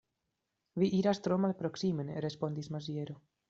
[0.83, 3.21] Vi iras tro malproksimen, respondis Maziero.